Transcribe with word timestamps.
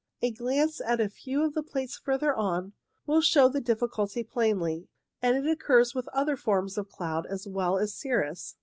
A 0.23 0.31
glance 0.31 0.81
at 0.81 0.99
a 0.99 1.07
few 1.09 1.43
of 1.43 1.53
the 1.53 1.61
plates 1.61 1.95
further 1.95 2.33
on 2.33 2.73
will 3.05 3.21
show 3.21 3.47
the 3.47 3.61
difficulty 3.61 4.23
plainly, 4.23 4.87
and 5.21 5.37
it 5.37 5.47
occurs 5.47 5.93
with 5.93 6.07
other 6.07 6.35
forms 6.35 6.75
of 6.75 6.89
cloud 6.89 7.27
as 7.27 7.45
well 7.47 7.77
as 7.77 7.93
cirrus. 7.93 8.55